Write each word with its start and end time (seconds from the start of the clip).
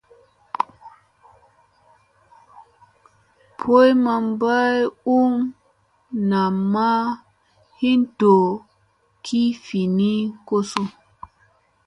Boy 3.59 3.89
ma 4.03 4.15
bay 4.41 4.77
um 5.19 5.31
namma 6.29 6.89
hin 7.79 7.99
do 8.19 8.35
kivini 9.25 10.13
kosu. 10.47 10.83